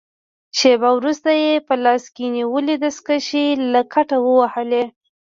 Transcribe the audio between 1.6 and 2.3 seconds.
په لاس کې